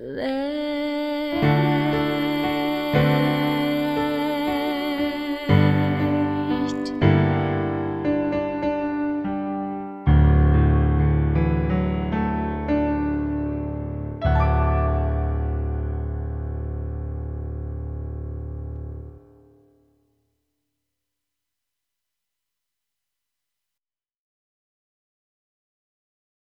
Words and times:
Let. 0.00 0.45